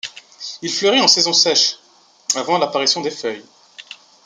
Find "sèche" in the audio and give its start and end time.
1.31-1.77